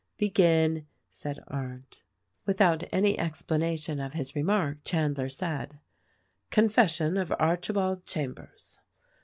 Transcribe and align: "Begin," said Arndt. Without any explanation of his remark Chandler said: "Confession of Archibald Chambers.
"Begin," 0.17 0.87
said 1.11 1.39
Arndt. 1.47 2.01
Without 2.47 2.83
any 2.91 3.19
explanation 3.19 3.99
of 3.99 4.13
his 4.13 4.35
remark 4.35 4.79
Chandler 4.83 5.29
said: 5.29 5.77
"Confession 6.49 7.17
of 7.17 7.31
Archibald 7.37 8.07
Chambers. 8.07 8.79